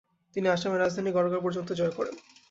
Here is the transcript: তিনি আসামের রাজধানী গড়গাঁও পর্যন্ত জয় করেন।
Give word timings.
তিনি 0.35 0.47
আসামের 0.49 0.81
রাজধানী 0.81 1.09
গড়গাঁও 1.11 1.45
পর্যন্ত 1.45 1.69
জয় 1.73 1.93
করেন। 1.97 2.15